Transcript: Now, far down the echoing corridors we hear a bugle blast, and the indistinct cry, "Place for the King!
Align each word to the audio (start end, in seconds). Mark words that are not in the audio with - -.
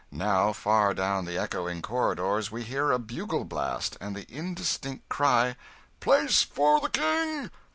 Now, 0.09 0.51
far 0.51 0.95
down 0.95 1.25
the 1.25 1.37
echoing 1.37 1.83
corridors 1.83 2.49
we 2.49 2.63
hear 2.63 2.89
a 2.91 2.97
bugle 2.97 3.45
blast, 3.45 3.97
and 4.01 4.15
the 4.15 4.25
indistinct 4.35 5.07
cry, 5.09 5.55
"Place 5.99 6.41
for 6.41 6.79
the 6.79 6.89
King! 6.89 7.51